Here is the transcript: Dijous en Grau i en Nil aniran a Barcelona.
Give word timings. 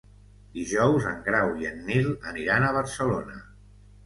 Dijous 0.53 1.05
en 1.09 1.19
Grau 1.27 1.53
i 1.65 1.67
en 1.73 1.83
Nil 1.91 2.09
aniran 2.33 2.67
a 2.67 2.73
Barcelona. 2.79 3.39